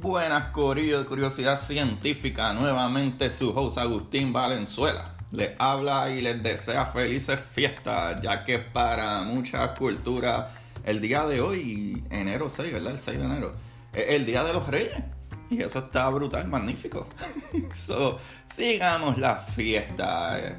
Buenas, 0.00 0.44
Corillo 0.52 1.00
de 1.00 1.04
Curiosidad 1.04 1.60
Científica. 1.60 2.54
Nuevamente 2.54 3.28
su 3.28 3.50
host 3.50 3.76
Agustín 3.76 4.32
Valenzuela. 4.32 5.14
Les 5.30 5.50
habla 5.58 6.08
y 6.08 6.22
les 6.22 6.42
desea 6.42 6.86
felices 6.86 7.38
fiestas, 7.38 8.18
ya 8.22 8.42
que 8.42 8.60
para 8.60 9.24
muchas 9.24 9.78
culturas 9.78 10.52
el 10.84 11.02
día 11.02 11.26
de 11.26 11.42
hoy, 11.42 12.02
enero 12.08 12.48
6, 12.48 12.72
¿verdad? 12.72 12.92
El 12.92 12.98
6 12.98 13.18
de 13.18 13.24
enero, 13.26 13.52
es 13.92 14.16
el 14.16 14.24
Día 14.24 14.42
de 14.42 14.54
los 14.54 14.66
Reyes. 14.68 15.02
Y 15.50 15.60
eso 15.60 15.80
está 15.80 16.08
brutal, 16.08 16.48
magnífico. 16.48 17.06
so, 17.76 18.18
sigamos 18.50 19.18
la 19.18 19.36
fiesta. 19.36 20.56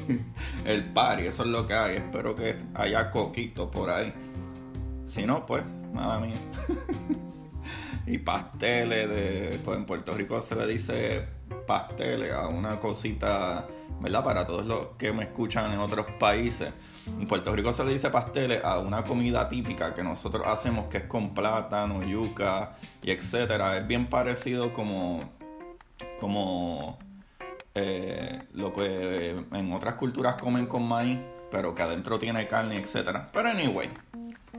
el 0.64 0.84
party, 0.92 1.28
eso 1.28 1.44
es 1.44 1.48
lo 1.48 1.64
que 1.64 1.74
hay. 1.74 1.96
Espero 1.98 2.34
que 2.34 2.56
haya 2.74 3.08
coquito 3.12 3.70
por 3.70 3.88
ahí. 3.88 4.12
Si 5.04 5.24
no, 5.24 5.46
pues, 5.46 5.62
nada 5.92 6.18
mía. 6.18 6.40
y 8.10 8.18
pasteles 8.18 9.08
de 9.08 9.60
pues 9.64 9.78
en 9.78 9.86
Puerto 9.86 10.12
Rico 10.12 10.40
se 10.40 10.56
le 10.56 10.66
dice 10.66 11.28
pasteles 11.66 12.32
a 12.32 12.48
una 12.48 12.80
cosita 12.80 13.68
verdad 14.00 14.24
para 14.24 14.44
todos 14.44 14.66
los 14.66 14.86
que 14.98 15.12
me 15.12 15.24
escuchan 15.24 15.70
en 15.72 15.78
otros 15.78 16.06
países. 16.18 16.72
En 17.06 17.28
Puerto 17.28 17.54
Rico 17.54 17.72
se 17.72 17.84
le 17.84 17.92
dice 17.92 18.10
pasteles 18.10 18.64
a 18.64 18.78
una 18.80 19.04
comida 19.04 19.48
típica 19.48 19.94
que 19.94 20.02
nosotros 20.02 20.42
hacemos 20.46 20.86
que 20.86 20.98
es 20.98 21.04
con 21.04 21.34
plátano 21.34 22.02
yuca 22.02 22.76
y 23.02 23.12
etcétera. 23.12 23.78
Es 23.78 23.86
bien 23.86 24.08
parecido 24.08 24.72
como 24.72 25.20
como 26.18 26.98
eh, 27.74 28.42
lo 28.54 28.72
que 28.72 29.44
en 29.52 29.72
otras 29.72 29.94
culturas 29.94 30.34
comen 30.40 30.66
con 30.66 30.88
maíz 30.88 31.18
pero 31.52 31.74
que 31.74 31.82
adentro 31.82 32.18
tiene 32.18 32.48
carne 32.48 32.76
etcétera. 32.76 33.28
Pero 33.32 33.50
anyway 33.50 33.88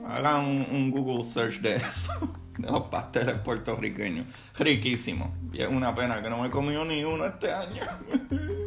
hagan 0.07 0.45
un 0.71 0.89
Google 0.91 1.23
search 1.25 1.59
de 1.59 1.75
eso 1.75 2.40
de 2.61 2.71
los 2.71 2.83
pasteles 2.83 3.35
puertorriqueños. 3.35 4.27
Riquísimo. 4.57 5.33
Y 5.51 5.61
es 5.61 5.67
una 5.67 5.93
pena 5.95 6.21
que 6.21 6.29
no 6.29 6.37
me 6.39 6.47
he 6.47 6.51
comido 6.51 6.85
ni 6.85 7.03
uno 7.03 7.25
este 7.25 7.51
año. 7.51 7.83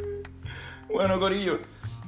bueno, 0.93 1.19
Corillo, 1.19 1.59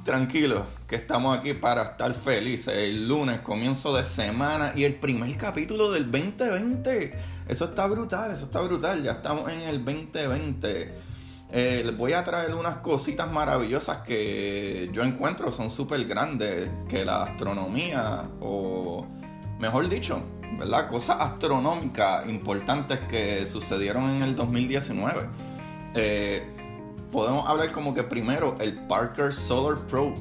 tranquilo, 0.04 0.66
que 0.86 0.96
estamos 0.96 1.38
aquí 1.38 1.54
para 1.54 1.82
estar 1.82 2.12
felices. 2.14 2.74
El 2.74 3.08
lunes, 3.08 3.40
comienzo 3.40 3.96
de 3.96 4.04
semana 4.04 4.72
y 4.74 4.84
el 4.84 4.94
primer 4.94 5.36
capítulo 5.36 5.90
del 5.90 6.10
2020. 6.10 7.12
Eso 7.48 7.64
está 7.66 7.86
brutal, 7.86 8.30
eso 8.32 8.44
está 8.44 8.60
brutal. 8.60 9.02
Ya 9.02 9.12
estamos 9.12 9.50
en 9.50 9.60
el 9.60 9.84
2020. 9.84 11.08
Eh, 11.50 11.82
les 11.84 11.96
voy 11.96 12.12
a 12.12 12.22
traer 12.24 12.54
unas 12.54 12.76
cositas 12.76 13.30
maravillosas 13.30 13.98
que 14.02 14.90
yo 14.92 15.02
encuentro 15.02 15.50
son 15.50 15.70
súper 15.70 16.04
grandes, 16.04 16.68
que 16.88 17.06
la 17.06 17.22
astronomía, 17.22 18.24
o 18.40 19.06
mejor 19.58 19.88
dicho, 19.88 20.22
¿verdad? 20.56 20.88
Cosas 20.88 21.16
astronómicas 21.20 22.28
importantes 22.28 23.00
que 23.00 23.46
sucedieron 23.46 24.08
en 24.10 24.22
el 24.22 24.36
2019. 24.36 25.28
Eh, 25.94 26.46
podemos 27.10 27.48
hablar 27.48 27.72
como 27.72 27.94
que 27.94 28.02
primero 28.02 28.54
el 28.60 28.74
Parker 28.86 29.32
Solar 29.32 29.78
Probe, 29.86 30.14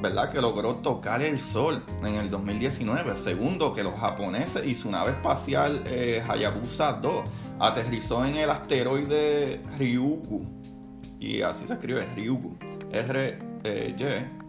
¿verdad? 0.00 0.30
Que 0.30 0.40
logró 0.40 0.76
tocar 0.76 1.22
el 1.22 1.40
Sol 1.40 1.82
en 2.02 2.14
el 2.16 2.30
2019. 2.30 3.16
Segundo, 3.16 3.74
que 3.74 3.82
los 3.82 3.94
japoneses 3.94 4.66
y 4.66 4.74
su 4.74 4.90
nave 4.90 5.12
espacial 5.12 5.82
eh, 5.86 6.22
Hayabusa 6.26 6.94
2 6.94 7.24
aterrizó 7.58 8.24
en 8.24 8.36
el 8.36 8.50
asteroide 8.50 9.60
Ryugu. 9.78 10.44
Y 11.20 11.42
así 11.42 11.66
se 11.66 11.74
escribe 11.74 12.06
Ryugu. 12.16 12.56
R-Y-U-G-U. 12.90 14.42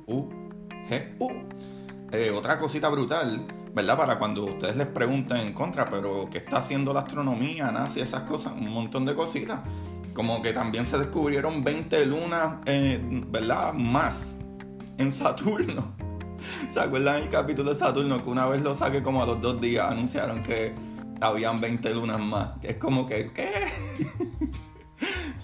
Eh, 2.11 2.31
otra 2.31 2.59
cosita 2.59 2.89
brutal 2.89 3.45
¿verdad? 3.73 3.97
Para 3.97 4.19
cuando 4.19 4.45
ustedes 4.45 4.75
les 4.75 4.87
pregunten 4.87 5.37
en 5.37 5.53
contra, 5.53 5.85
pero 5.85 6.29
¿qué 6.31 6.37
está 6.37 6.57
haciendo 6.57 6.93
la 6.93 7.01
astronomía, 7.01 7.71
NASA 7.71 8.01
esas 8.01 8.23
cosas? 8.23 8.53
Un 8.53 8.69
montón 8.69 9.05
de 9.05 9.15
cositas. 9.15 9.61
Como 10.13 10.41
que 10.43 10.53
también 10.53 10.85
se 10.85 10.97
descubrieron 10.97 11.63
20 11.63 12.05
lunas, 12.05 12.57
eh, 12.65 12.99
¿verdad? 13.27 13.73
Más 13.73 14.37
en 14.97 15.11
Saturno. 15.11 15.95
¿Se 16.69 16.79
acuerdan 16.79 17.23
el 17.23 17.29
capítulo 17.29 17.73
de 17.73 17.79
Saturno 17.79 18.23
que 18.23 18.29
una 18.29 18.45
vez 18.45 18.61
lo 18.61 18.75
saqué 18.75 19.01
como 19.01 19.23
a 19.23 19.25
los 19.25 19.41
dos 19.41 19.59
días 19.59 19.91
anunciaron 19.91 20.43
que 20.43 20.73
habían 21.19 21.59
20 21.59 21.95
lunas 21.95 22.19
más? 22.19 22.49
Es 22.61 22.75
como 22.77 23.07
que, 23.07 23.31
¿qué? 23.31 23.49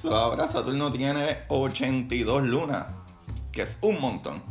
ahora 0.08 0.48
Saturno 0.48 0.92
tiene 0.92 1.40
82 1.48 2.44
lunas, 2.44 2.86
que 3.52 3.64
es 3.64 3.80
un 3.82 4.00
montón. 4.00 4.42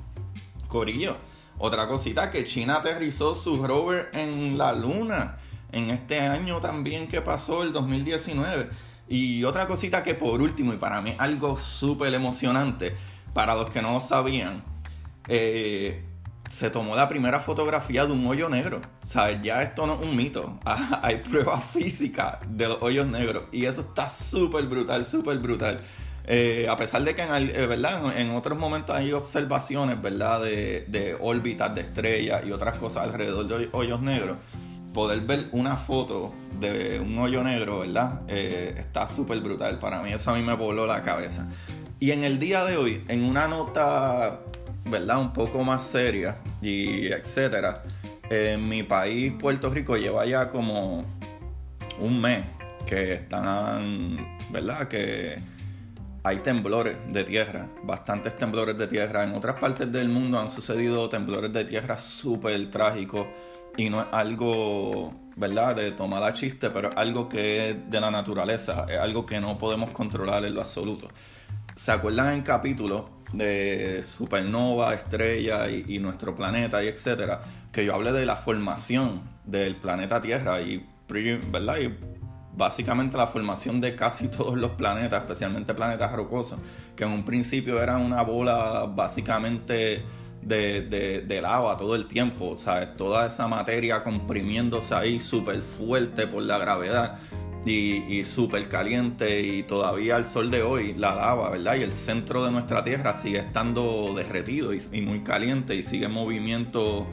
Corillo. 0.66 1.28
Otra 1.58 1.88
cosita 1.88 2.30
que 2.30 2.44
China 2.44 2.76
aterrizó 2.76 3.34
su 3.34 3.66
rover 3.66 4.10
en 4.12 4.56
la 4.56 4.72
luna 4.72 5.38
en 5.72 5.91
este 5.91 6.20
año 6.20 6.60
también 6.60 7.08
que 7.08 7.20
pasó, 7.20 7.62
el 7.62 7.72
2019. 7.72 8.70
Y 9.08 9.44
otra 9.44 9.66
cosita 9.66 10.02
que 10.02 10.14
por 10.14 10.41
último, 10.41 10.72
y 10.72 10.76
para 10.76 11.00
mí 11.00 11.16
algo 11.18 11.58
súper 11.58 12.14
emocionante, 12.14 12.94
para 13.32 13.54
los 13.54 13.70
que 13.70 13.82
no 13.82 13.92
lo 13.94 14.00
sabían, 14.00 14.62
eh, 15.26 16.04
se 16.48 16.70
tomó 16.70 16.94
la 16.94 17.08
primera 17.08 17.41
fotografía 17.41 18.06
de 18.06 18.12
un 18.12 18.26
hoyo 18.26 18.48
negro. 18.48 18.80
O 19.02 19.06
sea, 19.06 19.41
ya 19.41 19.62
esto 19.62 19.86
no 19.86 19.94
es 19.94 20.02
un 20.02 20.16
mito. 20.16 20.58
Hay 21.02 21.16
pruebas 21.18 21.64
físicas 21.64 22.38
de 22.48 22.68
los 22.68 22.82
hoyos 22.82 23.06
negros. 23.06 23.44
Y 23.52 23.64
eso 23.64 23.82
está 23.82 24.08
súper 24.08 24.66
brutal, 24.66 25.04
súper 25.04 25.38
brutal. 25.38 25.80
Eh, 26.31 26.66
a 26.69 26.77
pesar 26.77 27.03
de 27.05 27.15
que 27.15 27.22
en, 27.22 27.31
eh, 27.33 27.66
¿verdad? 27.66 28.19
en 28.19 28.33
otros 28.33 28.59
momentos 28.59 28.94
hay 28.94 29.12
observaciones 29.12 30.00
¿verdad? 30.03 30.43
De, 30.43 30.84
de 30.87 31.16
órbitas 31.19 31.75
de 31.75 31.81
estrellas 31.81 32.43
y 32.47 32.53
otras 32.53 32.77
cosas 32.77 33.05
alrededor 33.05 33.49
de 33.49 33.71
hoyos 33.72 34.03
negros, 34.03 34.37
poder 34.93 35.22
ver 35.22 35.47
una 35.53 35.78
foto 35.78 36.34
de 36.61 37.00
un 37.00 37.19
hoyo 37.19 37.43
negro, 37.43 37.78
¿verdad? 37.78 38.21
Eh, 38.28 38.75
está 38.77 39.09
súper 39.09 39.41
brutal. 39.41 39.78
Para 39.78 40.03
mí 40.03 40.12
eso 40.12 40.31
a 40.31 40.37
mí 40.37 40.43
me 40.43 40.53
voló 40.53 40.87
la 40.87 41.00
cabeza. 41.00 41.49
Y 41.99 42.11
en 42.11 42.25
el 42.25 42.39
día 42.39 42.62
de 42.65 42.77
hoy, 42.77 43.05
en 43.09 43.25
una 43.25 43.49
nota, 43.49 44.41
¿verdad? 44.84 45.21
Un 45.21 45.33
poco 45.33 45.65
más 45.65 45.83
seria 45.83 46.37
y 46.60 47.06
etcétera, 47.06 47.83
en 48.28 48.69
mi 48.69 48.83
país, 48.83 49.33
Puerto 49.39 49.71
Rico, 49.71 49.97
lleva 49.97 50.27
ya 50.27 50.50
como 50.50 51.06
un 51.99 52.21
mes 52.21 52.45
que 52.84 53.15
están, 53.15 54.39
¿verdad? 54.50 54.89
Que 54.89 55.39
hay 56.22 56.38
temblores 56.38 56.96
de 57.08 57.24
tierra, 57.24 57.68
bastantes 57.82 58.36
temblores 58.36 58.76
de 58.76 58.86
tierra. 58.86 59.24
En 59.24 59.34
otras 59.34 59.58
partes 59.58 59.90
del 59.90 60.08
mundo 60.08 60.38
han 60.38 60.50
sucedido 60.50 61.08
temblores 61.08 61.52
de 61.52 61.64
tierra 61.64 61.98
súper 61.98 62.70
trágicos 62.70 63.26
y 63.76 63.88
no 63.88 64.00
es 64.02 64.06
algo, 64.10 65.14
¿verdad?, 65.36 65.76
de 65.76 65.92
tomar 65.92 66.32
chiste, 66.34 66.70
pero 66.70 66.90
es 66.90 66.96
algo 66.96 67.28
que 67.28 67.70
es 67.70 67.90
de 67.90 68.00
la 68.00 68.10
naturaleza, 68.10 68.86
es 68.88 68.98
algo 68.98 69.24
que 69.24 69.40
no 69.40 69.56
podemos 69.56 69.90
controlar 69.90 70.44
en 70.44 70.54
lo 70.54 70.60
absoluto. 70.60 71.08
¿Se 71.76 71.92
acuerdan 71.92 72.34
en 72.34 72.42
capítulo 72.42 73.08
de 73.32 74.02
supernova, 74.02 74.94
estrella 74.94 75.70
y, 75.70 75.98
nuestro 76.00 76.34
planeta 76.34 76.82
y 76.82 76.88
etcétera? 76.88 77.40
Que 77.70 77.84
yo 77.84 77.94
hablé 77.94 78.10
de 78.10 78.26
la 78.26 78.34
formación 78.34 79.22
del 79.44 79.76
planeta 79.76 80.20
Tierra 80.20 80.60
y, 80.60 80.84
¿verdad? 81.08 81.78
Y 81.78 82.17
básicamente 82.58 83.16
la 83.16 83.28
formación 83.28 83.80
de 83.80 83.94
casi 83.94 84.28
todos 84.36 84.58
los 84.58 84.72
planetas, 84.72 85.22
especialmente 85.22 85.72
planetas 85.72 86.12
rocosos, 86.12 86.58
que 86.94 87.04
en 87.04 87.10
un 87.10 87.24
principio 87.24 87.80
eran 87.80 88.02
una 88.02 88.22
bola 88.22 88.86
básicamente 88.94 90.02
de, 90.42 91.22
de, 91.26 91.41
lava 91.41 91.76
todo 91.76 91.94
el 91.94 92.06
tiempo, 92.06 92.50
o 92.50 92.56
sea, 92.56 92.97
toda 92.97 93.26
esa 93.26 93.48
materia 93.48 94.02
comprimiéndose 94.02 94.94
ahí 94.94 95.20
súper 95.20 95.62
fuerte 95.62 96.26
por 96.26 96.42
la 96.42 96.58
gravedad 96.58 97.18
y, 97.64 98.24
súper 98.24 98.68
caliente 98.68 99.42
y 99.42 99.62
todavía 99.62 100.16
al 100.16 100.24
sol 100.24 100.50
de 100.50 100.62
hoy 100.62 100.94
la 100.94 101.14
lava, 101.14 101.50
¿verdad? 101.50 101.76
Y 101.76 101.82
el 101.82 101.92
centro 101.92 102.44
de 102.44 102.50
nuestra 102.50 102.82
Tierra 102.82 103.12
sigue 103.12 103.38
estando 103.38 104.14
derretido 104.16 104.72
y, 104.72 104.80
y 104.92 105.02
muy 105.02 105.20
caliente 105.22 105.74
y 105.74 105.82
sigue 105.82 106.06
en 106.06 106.12
movimiento, 106.12 107.06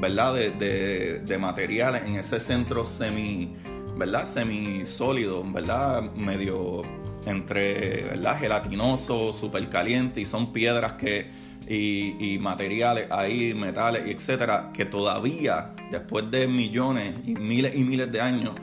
¿verdad? 0.00 0.34
De, 0.34 0.50
de, 0.50 1.20
de 1.20 1.38
materiales 1.38 2.02
en 2.04 2.16
ese 2.16 2.40
centro 2.40 2.84
semi 2.84 3.56
¿verdad? 3.96 4.26
Semisólido, 4.26 5.44
¿verdad? 5.44 6.02
Medio 6.14 6.82
entre, 7.26 8.04
¿verdad? 8.04 8.38
Gelatinoso, 8.38 9.32
súper 9.32 9.68
caliente 9.68 10.20
y 10.20 10.24
son 10.24 10.52
piedras 10.52 10.94
que... 10.94 11.42
Y, 11.68 12.38
materiales 12.38 13.06
ahí, 13.10 13.54
metales 13.54 14.02
etcétera, 14.06 14.72
que 14.74 14.84
todavía, 14.84 15.70
después 15.90 16.30
de 16.30 16.46
millones 16.46 17.14
y 17.24 17.34
miles 17.34 17.74
y 17.74 17.84
miles 17.84 18.10
de 18.12 18.20
años, 18.20 18.54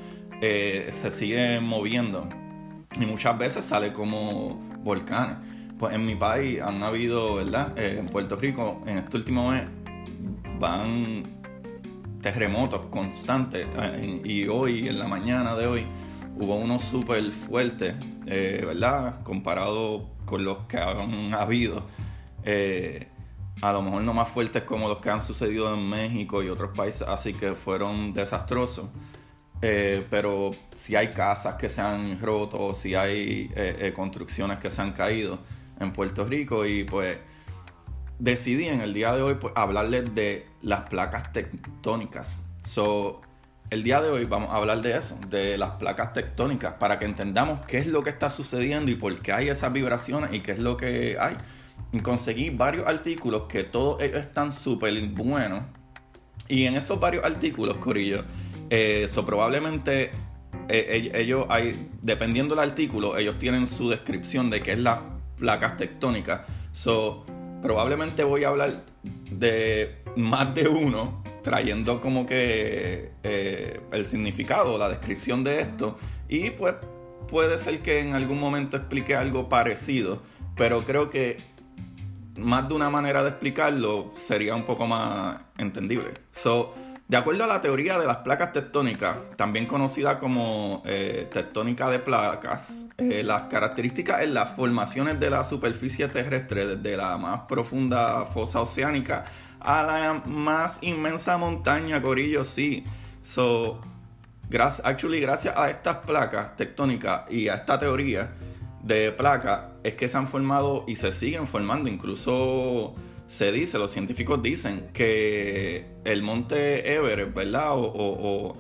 eh, 0.42 0.90
se 0.92 1.10
siguen 1.10 1.64
moviendo. 1.64 2.30
Y 3.00 3.06
muchas 3.06 3.38
veces 3.38 3.66
sale 3.66 3.94
como 3.94 4.60
volcanes. 4.84 5.38
Pues 5.80 5.96
en 5.96 6.06
mi 6.06 6.16
país 6.16 6.62
han 6.62 6.84
habido, 6.84 7.36
¿verdad? 7.36 7.74
Eh, 7.78 7.98
en 8.00 8.06
Puerto 8.08 8.36
Rico, 8.36 8.84
en 8.86 9.00
este 9.00 9.18
último 9.18 9.50
mes, 9.50 9.64
van 10.60 11.39
terremotos 12.22 12.84
constantes. 12.90 13.68
Eh, 13.78 14.22
y 14.24 14.48
hoy, 14.48 14.88
en 14.88 15.00
la 15.00 15.08
mañana 15.08 15.56
de 15.56 15.68
hoy, 15.68 15.88
hubo 16.38 16.56
uno 16.56 16.80
súper 16.80 17.24
fuertes, 17.32 17.96
eh, 18.26 18.64
¿verdad? 18.66 19.24
Comparado 19.24 20.10
con 20.26 20.44
los 20.44 20.60
que 20.66 20.78
han 20.78 21.34
habido. 21.34 21.84
Eh, 22.44 23.08
a 23.62 23.74
lo 23.74 23.82
mejor 23.82 24.04
no 24.04 24.14
más 24.14 24.30
fuertes 24.30 24.64
como 24.64 24.88
los 24.88 25.00
que 25.00 25.10
han 25.10 25.22
sucedido 25.22 25.74
en 25.74 25.90
México 25.90 26.42
y 26.42 26.50
otros 26.50 26.76
países, 26.76 27.02
así 27.02 27.34
que 27.34 27.56
fueron 27.56 28.14
desastrosos. 28.14 28.86
Pero 29.60 30.52
si 30.74 30.96
hay 30.96 31.10
casas 31.10 31.56
que 31.56 31.68
se 31.68 31.82
han 31.82 32.18
roto, 32.22 32.74
si 32.74 32.96
hay 32.96 33.50
construcciones 33.94 34.58
que 34.60 34.72
se 34.72 34.82
han 34.82 34.94
caído 34.94 35.40
en 35.82 35.92
Puerto 35.92 36.24
Rico 36.24 36.66
y 36.66 36.86
pues 36.86 37.18
decidí 38.20 38.68
en 38.68 38.82
el 38.82 38.94
día 38.94 39.16
de 39.16 39.22
hoy 39.22 39.36
pues, 39.36 39.54
hablarles 39.56 40.14
de 40.14 40.46
las 40.62 40.82
placas 40.90 41.32
tectónicas. 41.32 42.44
So, 42.62 43.22
el 43.70 43.84
día 43.84 44.02
de 44.02 44.10
hoy 44.10 44.26
vamos 44.26 44.52
a 44.52 44.58
hablar 44.58 44.82
de 44.82 44.98
eso, 44.98 45.18
de 45.30 45.58
las 45.58 45.72
placas 45.72 46.14
tectónicas, 46.14 46.74
para 46.74 47.00
que 47.00 47.06
entendamos 47.06 47.62
qué 47.66 47.78
es 47.78 47.88
lo 47.88 48.04
que 48.04 48.10
está 48.10 48.30
sucediendo 48.30 48.92
y 48.92 48.96
por 48.96 49.18
qué 49.20 49.32
hay 49.32 49.50
esas 49.50 49.72
vibraciones 49.72 50.34
y 50.34 50.42
qué 50.42 50.52
es 50.52 50.60
lo 50.60 50.76
que 50.76 51.18
hay. 51.20 51.38
Conseguí 52.02 52.50
varios 52.50 52.88
artículos 52.88 53.44
que 53.44 53.64
todos 53.64 54.02
ellos 54.02 54.20
están 54.20 54.52
súper 54.52 55.00
buenos. 55.08 55.64
Y 56.48 56.66
en 56.66 56.76
esos 56.76 57.00
varios 57.00 57.24
artículos, 57.24 57.78
Corillo, 57.78 58.26
eh, 58.70 59.08
probablemente 59.26 60.12
eh, 60.68 61.12
ellos 61.14 61.46
hay, 61.50 61.90
dependiendo 62.02 62.56
del 62.56 62.68
artículo, 62.68 63.18
ellos 63.18 63.38
tienen 63.38 63.66
su 63.68 63.90
descripción 63.90 64.50
de 64.50 64.62
qué 64.62 64.74
es 64.74 64.80
la 64.80 65.04
placas 65.38 65.78
tectónicas. 65.78 66.42
So, 66.72 67.26
probablemente 67.62 68.24
voy 68.24 68.44
a 68.44 68.50
hablar 68.50 68.84
de 69.32 70.02
más 70.16 70.54
de 70.56 70.68
uno, 70.68 71.24
trayendo 71.44 72.02
como 72.02 72.26
que 72.26 73.12
eh, 73.24 73.80
el 73.92 74.06
significado, 74.06 74.78
la 74.78 74.90
descripción 74.90 75.44
de 75.44 75.62
esto. 75.62 75.98
Y 76.28 76.52
pues 76.52 76.76
puede 77.28 77.58
ser 77.58 77.82
que 77.82 78.00
en 78.00 78.16
algún 78.16 78.40
momento 78.40 78.78
explique 78.78 79.16
algo 79.16 79.50
parecido, 79.50 80.22
pero 80.56 80.84
creo 80.84 81.10
que 81.10 81.38
más 82.38 82.68
de 82.70 82.76
una 82.76 82.90
manera 82.90 83.24
de 83.24 83.30
explicarlo 83.30 84.12
sería 84.16 84.56
un 84.56 84.66
poco 84.66 84.88
más 84.88 85.42
entendible. 85.58 86.14
So, 86.32 86.74
de 87.10 87.18
acuerdo 87.18 87.44
a 87.44 87.48
la 87.48 87.60
teoría 87.60 87.98
de 87.98 88.06
las 88.06 88.18
placas 88.18 88.54
tectónicas, 88.54 89.18
también 89.36 89.66
conocida 89.66 90.20
como 90.20 90.84
eh, 90.86 91.28
tectónica 91.34 91.90
de 91.90 91.98
placas, 91.98 92.86
eh, 93.00 93.24
las 93.24 93.44
características 93.44 94.22
en 94.22 94.36
las 94.36 94.56
formaciones 94.56 95.20
de 95.20 95.32
la 95.32 95.44
superficie 95.44 96.08
terrestre, 96.08 96.68
desde 96.68 96.96
la 96.96 97.18
más 97.18 97.42
profunda 97.50 98.28
fosa 98.28 98.62
oceánica 98.62 99.26
a 99.60 99.82
la 99.82 100.22
más 100.24 100.84
inmensa 100.84 101.36
montaña, 101.40 102.00
Corillo, 102.00 102.44
sí. 102.44 102.86
So, 103.24 103.82
gracias, 104.48 104.86
actually, 104.86 105.20
gracias 105.20 105.58
a 105.58 105.72
estas 105.72 105.98
placas 106.06 106.56
tectónicas 106.56 107.24
y 107.32 107.48
a 107.48 107.56
esta 107.56 107.80
teoría 107.80 108.36
de 108.84 109.12
placas, 109.12 109.62
es 109.84 109.96
que 109.96 110.08
se 110.10 110.16
han 110.16 110.28
formado 110.28 110.86
y 110.88 110.96
se 110.96 111.12
siguen 111.12 111.48
formando 111.48 111.90
incluso 111.90 112.94
se 113.30 113.52
dice, 113.52 113.78
los 113.78 113.92
científicos 113.92 114.42
dicen 114.42 114.90
que 114.92 115.86
el 116.04 116.24
monte 116.24 116.96
Everest, 116.96 117.36
¿verdad? 117.36 117.74
O, 117.76 118.58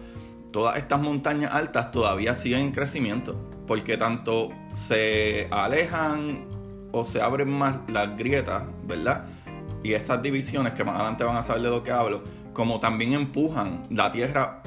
todas 0.51 0.77
estas 0.77 1.01
montañas 1.01 1.53
altas 1.53 1.91
todavía 1.91 2.35
siguen 2.35 2.59
en 2.59 2.71
crecimiento, 2.71 3.35
porque 3.65 3.97
tanto 3.97 4.49
se 4.71 5.47
alejan 5.49 6.45
o 6.91 7.03
se 7.03 7.19
abren 7.19 7.49
más 7.49 7.77
las 7.87 8.15
grietas, 8.15 8.63
¿verdad? 8.83 9.25
Y 9.83 9.93
estas 9.93 10.21
divisiones, 10.21 10.73
que 10.73 10.83
más 10.83 10.95
adelante 10.97 11.23
van 11.23 11.37
a 11.37 11.43
saber 11.43 11.63
de 11.63 11.69
lo 11.69 11.81
que 11.81 11.89
hablo, 11.89 12.21
como 12.53 12.79
también 12.79 13.13
empujan 13.13 13.87
la 13.89 14.11
Tierra 14.11 14.61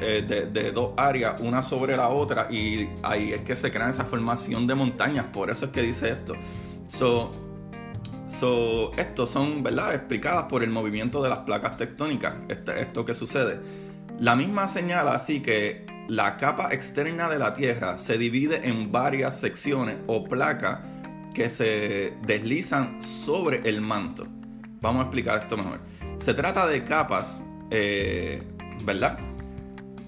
eh, 0.00 0.48
de, 0.52 0.72
dos 0.72 0.92
áreas, 0.96 1.38
una 1.42 1.62
sobre 1.62 1.98
la 1.98 2.08
otra, 2.08 2.48
y 2.50 2.88
ahí 3.02 3.34
es 3.34 3.42
que 3.42 3.56
se 3.56 3.70
crea 3.70 3.90
esa 3.90 4.06
formación 4.06 4.66
de 4.66 4.74
montañas, 4.74 5.26
por 5.34 5.50
eso 5.50 5.66
es 5.66 5.70
que 5.70 5.82
dice 5.82 6.08
esto. 6.08 6.34
So, 8.38 8.90
estos 8.96 9.30
son, 9.30 9.62
¿verdad?, 9.62 9.94
explicadas 9.94 10.44
por 10.44 10.64
el 10.64 10.70
movimiento 10.70 11.22
de 11.22 11.28
las 11.28 11.38
placas 11.38 11.76
tectónicas, 11.76 12.34
este, 12.48 12.80
esto 12.80 13.04
que 13.04 13.14
sucede. 13.14 13.60
La 14.18 14.34
misma 14.34 14.66
señala 14.66 15.14
así 15.14 15.40
que 15.40 15.86
la 16.08 16.36
capa 16.36 16.74
externa 16.74 17.28
de 17.28 17.38
la 17.38 17.54
Tierra 17.54 17.96
se 17.96 18.18
divide 18.18 18.68
en 18.68 18.90
varias 18.90 19.38
secciones 19.38 19.96
o 20.08 20.24
placas 20.24 20.80
que 21.32 21.48
se 21.48 22.14
deslizan 22.26 23.00
sobre 23.00 23.68
el 23.68 23.80
manto. 23.80 24.26
Vamos 24.80 25.00
a 25.00 25.04
explicar 25.04 25.38
esto 25.38 25.56
mejor. 25.56 25.80
Se 26.18 26.34
trata 26.34 26.66
de 26.66 26.82
capas, 26.82 27.44
eh, 27.70 28.42
¿verdad? 28.84 29.18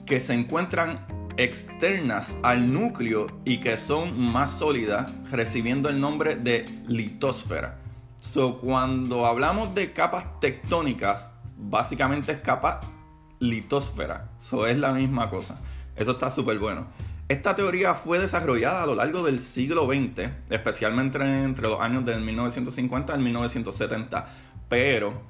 Que 0.05 0.21
se 0.21 0.35
encuentran 0.35 1.07
externas 1.37 2.37
al 2.43 2.73
núcleo 2.73 3.27
y 3.45 3.59
que 3.61 3.79
son 3.79 4.19
más 4.19 4.51
sólidas, 4.59 5.13
recibiendo 5.31 5.89
el 5.89 6.01
nombre 6.01 6.35
de 6.35 6.65
litosfera. 6.89 7.86
So, 8.33 8.59
cuando 8.59 9.25
hablamos 9.25 9.75
de 9.75 9.93
capas 9.93 10.41
tectónicas, 10.41 11.33
básicamente 11.57 12.33
es 12.33 12.41
capa 12.41 12.81
litosfera. 13.39 14.31
Eso 14.37 14.67
es 14.67 14.77
la 14.79 14.93
misma 14.93 15.31
cosa. 15.31 15.61
Eso 15.95 16.11
está 16.11 16.31
súper 16.31 16.59
bueno. 16.59 16.89
Esta 17.29 17.55
teoría 17.55 17.95
fue 17.95 18.19
desarrollada 18.19 18.83
a 18.83 18.87
lo 18.87 18.97
largo 18.97 19.23
del 19.23 19.39
siglo 19.39 19.87
XX, 19.87 20.29
especialmente 20.51 21.19
entre 21.45 21.69
los 21.69 21.81
años 21.81 22.05
del 22.05 22.21
1950 22.21 23.15
y 23.15 23.19
1970, 23.19 24.27
pero 24.69 25.23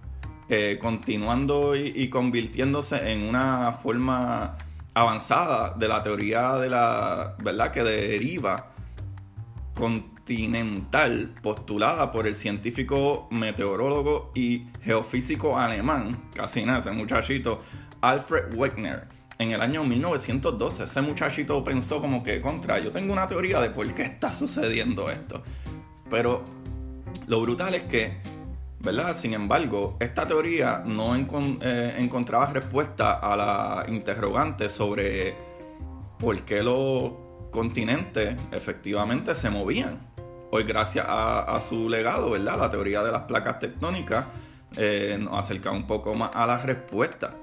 eh, 0.48 0.78
continuando 0.80 1.76
y, 1.76 1.92
y, 1.94 2.08
convirtiéndose 2.08 3.12
en 3.12 3.28
una 3.28 3.72
forma 3.72 4.56
avanzada 4.94 5.74
de 5.74 5.86
la 5.86 6.02
teoría 6.02 6.54
de 6.54 6.70
la 6.70 7.36
verdad 7.42 7.70
que 7.70 7.82
deriva 7.84 8.72
con 9.74 10.15
continental 10.26 11.32
postulada 11.40 12.10
por 12.10 12.26
el 12.26 12.34
científico 12.34 13.28
meteorólogo 13.30 14.32
y 14.34 14.66
geofísico 14.82 15.56
alemán, 15.56 16.30
casi 16.34 16.64
nada, 16.64 16.80
ese 16.80 16.90
muchachito, 16.90 17.60
Alfred 18.00 18.52
Wegener. 18.54 19.06
En 19.38 19.52
el 19.52 19.62
año 19.62 19.84
1912, 19.84 20.84
ese 20.84 21.00
muchachito 21.00 21.62
pensó 21.62 22.00
como 22.00 22.24
que, 22.24 22.40
contra, 22.40 22.80
yo 22.80 22.90
tengo 22.90 23.12
una 23.12 23.28
teoría 23.28 23.60
de 23.60 23.70
por 23.70 23.86
qué 23.94 24.02
está 24.02 24.34
sucediendo 24.34 25.08
esto. 25.10 25.44
Pero 26.10 26.42
lo 27.28 27.40
brutal 27.40 27.74
es 27.74 27.84
que, 27.84 28.16
¿verdad? 28.80 29.16
Sin 29.16 29.32
embargo, 29.32 29.96
esta 30.00 30.26
teoría 30.26 30.82
no 30.84 31.14
eh, 31.14 31.94
encontraba 31.98 32.46
respuesta 32.46 33.14
a 33.14 33.36
la 33.36 33.86
interrogante 33.88 34.70
sobre 34.70 35.36
por 36.18 36.42
qué 36.42 36.64
los 36.64 37.12
continentes 37.52 38.34
efectivamente 38.50 39.36
se 39.36 39.50
movían. 39.50 40.15
Hoy, 40.56 40.64
gracias 40.64 41.04
a, 41.06 41.60
su 41.60 41.86
legado, 41.86 42.30
¿verdad? 42.30 42.58
La 42.58 42.70
teoría 42.70 43.02
de 43.02 43.12
las 43.12 43.24
placas 43.24 43.58
tectónicas 43.58 44.24
eh, 44.74 45.18
nos 45.20 45.36
acerca 45.36 45.70
un 45.70 45.86
poco 45.86 46.14
más 46.14 46.30
a 46.32 46.46
la 46.46 46.56
respuesta. 46.56 47.34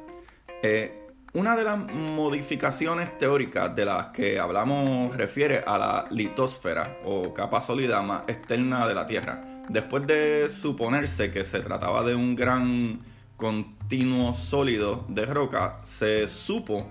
Eh, 0.64 1.10
una 1.34 1.56
de 1.56 1.64
las 1.64 1.78
modificaciones 1.78 3.16
teóricas 3.20 3.76
de 3.76 3.86
las 3.86 4.08
que 4.08 4.40
hablamos 4.40 5.16
refiere 5.16 5.64
a 5.64 5.78
la 5.78 6.08
litosfera 6.10 6.98
o 7.06 7.32
capa 7.36 7.62
sólida 7.62 8.02
más 8.02 8.24
externa 8.28 8.88
de 8.88 8.96
la 8.96 9.06
Tierra. 9.06 9.44
Después 9.70 10.08
de 10.08 10.50
suponerse 10.50 11.30
que 11.30 11.44
se 11.44 11.60
trataba 11.60 12.04
de 12.04 12.16
un 12.16 12.34
gran 12.34 13.00
continuo 13.38 14.34
sólido 14.34 15.06
de 15.08 15.28
roca, 15.28 15.82
se 15.84 16.28
supo 16.28 16.88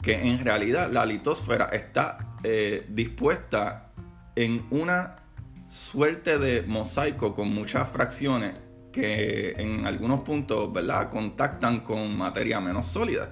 que 0.00 0.26
en 0.26 0.42
realidad 0.42 0.90
la 0.90 1.04
litosfera 1.04 1.66
está 1.66 2.34
eh, 2.42 2.86
dispuesta 2.88 3.90
en 4.36 4.66
una 4.70 5.25
suerte 5.68 6.38
de 6.38 6.62
mosaico 6.62 7.34
con 7.34 7.52
muchas 7.52 7.88
fracciones 7.88 8.52
que 8.92 9.54
en 9.58 9.86
algunos 9.86 10.20
puntos, 10.20 10.72
¿verdad?, 10.72 11.10
contactan 11.10 11.80
con 11.80 12.16
materia 12.16 12.60
menos 12.60 12.86
sólida, 12.86 13.30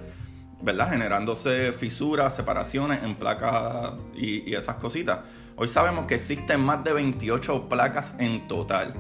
¿verdad?, 0.61 0.91
generándose 0.91 1.73
fisuras, 1.73 2.37
separaciones 2.37 3.03
en 3.03 3.15
placas 3.15 3.93
y, 4.15 4.53
esas 4.55 4.77
cositas. 4.77 5.21
Hoy 5.57 5.69
sabemos 5.69 6.07
que 6.07 6.17
existen 6.17 6.61
más 6.61 6.85
de 6.85 6.93
28 6.93 7.69
placas 7.69 8.15
en 8.19 8.47
total, 8.47 8.93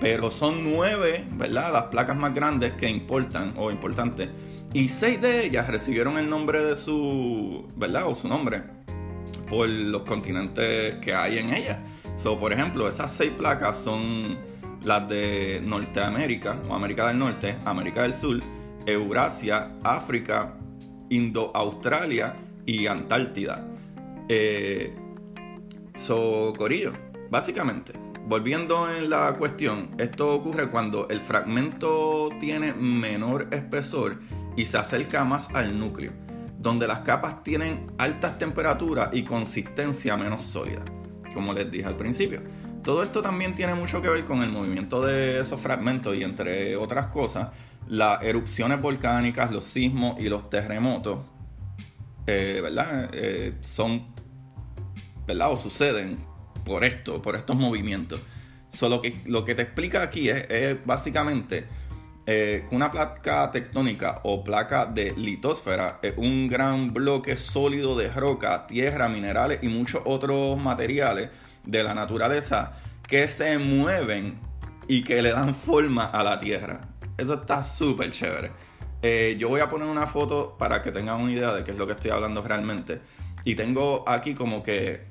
pero 0.00 0.30
son 0.30 0.62
nueve, 0.64 1.26
¿verdad?, 1.32 1.72
las 1.72 1.84
placas 1.84 2.16
más 2.16 2.34
grandes 2.34 2.72
que 2.72 2.88
importan 2.88 3.54
o 3.56 3.70
importantes, 3.70 4.28
y 4.74 4.88
seis 4.88 5.22
de 5.22 5.46
ellas 5.46 5.68
recibieron 5.68 6.18
el 6.18 6.28
nombre 6.28 6.62
de 6.62 6.76
su, 6.76 7.66
¿verdad?, 7.76 8.08
o 8.08 8.14
su 8.14 8.28
nombre 8.28 8.62
por 9.48 9.68
los 9.68 10.02
continentes 10.02 10.96
que 10.96 11.14
hay 11.14 11.38
en 11.38 11.54
ellas. 11.54 11.78
So, 12.16 12.38
por 12.38 12.52
ejemplo, 12.52 12.88
esas 12.88 13.10
seis 13.10 13.32
placas 13.32 13.76
son 13.76 14.38
las 14.82 15.08
de 15.08 15.60
Norteamérica 15.64 16.60
o 16.68 16.74
América 16.74 17.08
del 17.08 17.18
Norte, 17.18 17.56
América 17.64 18.02
del 18.02 18.12
Sur, 18.12 18.40
Eurasia, 18.86 19.72
África, 19.82 20.54
Indo-Australia 21.10 22.34
y 22.66 22.86
Antártida. 22.86 23.66
Eh, 24.28 24.94
so, 25.94 26.52
Corillo, 26.56 26.92
básicamente, 27.30 27.92
volviendo 28.26 28.88
en 28.88 29.10
la 29.10 29.34
cuestión, 29.36 29.90
esto 29.98 30.34
ocurre 30.34 30.70
cuando 30.70 31.08
el 31.08 31.20
fragmento 31.20 32.28
tiene 32.38 32.72
menor 32.74 33.48
espesor 33.50 34.20
y 34.56 34.66
se 34.66 34.78
acerca 34.78 35.24
más 35.24 35.52
al 35.52 35.78
núcleo, 35.78 36.12
donde 36.58 36.86
las 36.86 37.00
capas 37.00 37.42
tienen 37.42 37.90
altas 37.98 38.38
temperaturas 38.38 39.10
y 39.12 39.24
consistencia 39.24 40.16
menos 40.16 40.42
sólida 40.42 40.84
como 41.34 41.52
les 41.52 41.70
dije 41.70 41.86
al 41.86 41.96
principio. 41.96 42.42
Todo 42.82 43.02
esto 43.02 43.20
también 43.20 43.54
tiene 43.54 43.74
mucho 43.74 44.00
que 44.00 44.08
ver 44.08 44.24
con 44.24 44.42
el 44.42 44.50
movimiento 44.50 45.04
de 45.04 45.40
esos 45.40 45.60
fragmentos 45.60 46.16
y 46.16 46.22
entre 46.22 46.76
otras 46.76 47.08
cosas, 47.08 47.48
las 47.88 48.22
erupciones 48.22 48.80
volcánicas, 48.80 49.50
los 49.50 49.64
sismos 49.64 50.18
y 50.20 50.28
los 50.28 50.48
terremotos 50.48 51.18
eh, 52.26 52.60
¿verdad? 52.62 53.10
son, 53.60 54.06
¿verdad? 55.26 55.52
O 55.52 55.56
suceden 55.56 56.18
por 56.64 56.84
esto, 56.84 57.20
por 57.20 57.36
estos 57.36 57.56
movimientos. 57.56 58.20
Solo 58.68 59.00
que 59.00 59.22
lo 59.26 59.44
que 59.44 59.54
te 59.54 59.62
explica 59.62 60.02
aquí 60.02 60.28
es, 60.28 60.76
básicamente 60.84 61.66
que 62.26 62.66
una 62.70 62.90
placa 62.90 63.50
tectónica 63.50 64.20
o 64.24 64.42
placa 64.42 64.86
de 64.86 65.12
litosfera 65.16 65.98
es 66.02 66.14
un 66.16 66.48
gran 66.48 66.94
bloque 66.94 67.36
sólido 67.36 67.96
de 67.96 68.10
roca, 68.10 68.66
tierra, 68.66 69.08
minerales 69.08 69.60
y 69.62 69.68
muchos 69.68 70.02
otros 70.04 70.58
materiales 70.58 71.30
de 71.64 71.82
la 71.82 71.94
naturaleza 71.94 72.72
que 73.06 73.28
se 73.28 73.58
mueven 73.58 74.38
y 74.88 75.02
que 75.04 75.22
le 75.22 75.32
dan 75.32 75.54
forma 75.54 76.04
a 76.04 76.22
la 76.22 76.38
tierra. 76.38 76.80
Eso 77.16 77.34
está 77.34 77.62
súper 77.62 78.10
chévere. 78.10 78.50
Eh, 79.02 79.36
yo 79.38 79.48
voy 79.48 79.60
a 79.60 79.68
poner 79.68 79.86
una 79.86 80.06
foto 80.06 80.56
para 80.58 80.82
que 80.82 80.90
tengan 80.90 81.20
una 81.20 81.32
idea 81.32 81.52
de 81.54 81.62
qué 81.62 81.72
es 81.72 81.76
lo 81.76 81.86
que 81.86 81.92
estoy 81.92 82.10
hablando 82.10 82.42
realmente. 82.42 83.00
Y 83.44 83.54
tengo 83.54 84.08
aquí 84.08 84.34
como 84.34 84.62
que 84.62 85.04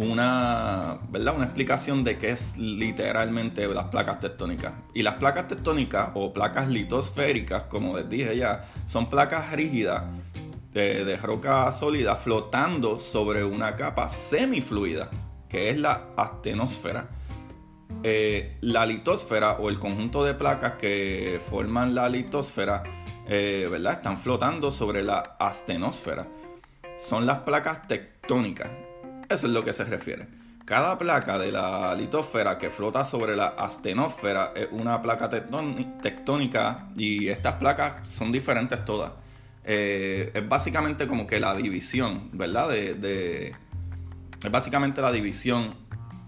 una, 0.00 0.98
¿verdad? 1.10 1.36
una 1.36 1.44
explicación 1.44 2.04
de 2.04 2.16
qué 2.16 2.30
es 2.30 2.56
literalmente 2.56 3.68
las 3.68 3.88
placas 3.88 4.18
tectónicas. 4.20 4.72
Y 4.94 5.02
las 5.02 5.16
placas 5.16 5.48
tectónicas 5.48 6.10
o 6.14 6.32
placas 6.32 6.68
litosféricas, 6.68 7.64
como 7.64 7.98
les 7.98 8.08
dije 8.08 8.34
ya, 8.34 8.64
son 8.86 9.10
placas 9.10 9.52
rígidas 9.52 10.04
de, 10.72 11.16
roca 11.18 11.70
sólida 11.72 12.16
flotando 12.16 12.98
sobre 12.98 13.44
una 13.44 13.76
capa 13.76 14.08
semifluida, 14.08 15.10
que 15.50 15.68
es 15.68 15.78
la 15.78 16.06
astenosfera. 16.16 17.10
Eh, 18.02 18.56
la 18.62 18.86
litosfera 18.86 19.58
o 19.58 19.68
el 19.68 19.78
conjunto 19.78 20.24
de 20.24 20.32
placas 20.32 20.76
que 20.76 21.42
forman 21.50 21.94
la 21.94 22.08
litosfera, 22.08 22.84
eh, 23.28 23.68
¿verdad? 23.70 23.94
Están 23.94 24.16
flotando 24.16 24.72
sobre 24.72 25.02
la 25.02 25.36
astenosfera. 25.38 26.26
Son 26.96 27.26
las 27.26 27.40
placas 27.40 27.86
tectónicas. 27.86 28.70
Eso 29.30 29.46
es 29.46 29.52
lo 29.52 29.64
que 29.64 29.72
se 29.72 29.84
refiere. 29.84 30.26
Cada 30.64 30.98
placa 30.98 31.38
de 31.38 31.52
la 31.52 31.94
litosfera 31.94 32.58
que 32.58 32.68
flota 32.68 33.04
sobre 33.04 33.36
la 33.36 33.46
astenosfera 33.46 34.52
es 34.54 34.68
una 34.72 35.00
placa 35.00 35.30
tectónica 35.30 36.88
y 36.96 37.28
estas 37.28 37.54
placas 37.54 38.08
son 38.08 38.32
diferentes 38.32 38.84
todas. 38.84 39.12
Eh, 39.64 40.32
es 40.34 40.48
básicamente 40.48 41.06
como 41.06 41.26
que 41.26 41.38
la 41.38 41.54
división, 41.54 42.30
¿verdad? 42.32 42.68
de, 42.68 43.54
es 44.42 44.50
básicamente 44.50 45.00
la 45.00 45.12
división 45.12 45.74